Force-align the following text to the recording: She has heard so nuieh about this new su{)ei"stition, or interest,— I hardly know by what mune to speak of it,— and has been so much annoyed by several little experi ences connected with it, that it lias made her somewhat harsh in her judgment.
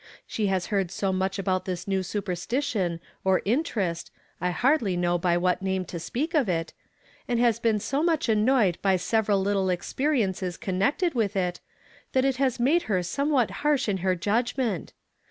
She 0.25 0.47
has 0.47 0.65
heard 0.73 0.89
so 0.89 1.13
nuieh 1.13 1.37
about 1.37 1.65
this 1.65 1.87
new 1.87 1.99
su{)ei"stition, 1.99 2.99
or 3.23 3.43
interest,— 3.45 4.09
I 4.41 4.49
hardly 4.49 4.97
know 4.97 5.19
by 5.19 5.37
what 5.37 5.61
mune 5.61 5.85
to 5.85 5.99
speak 5.99 6.33
of 6.33 6.49
it,— 6.49 6.73
and 7.27 7.39
has 7.39 7.59
been 7.59 7.79
so 7.79 8.01
much 8.01 8.27
annoyed 8.27 8.79
by 8.81 8.95
several 8.95 9.41
little 9.41 9.67
experi 9.67 10.25
ences 10.27 10.59
connected 10.59 11.13
with 11.13 11.35
it, 11.35 11.59
that 12.13 12.25
it 12.25 12.39
lias 12.39 12.59
made 12.59 12.81
her 12.89 13.03
somewhat 13.03 13.51
harsh 13.61 13.87
in 13.87 13.97
her 13.97 14.15
judgment. 14.15 14.93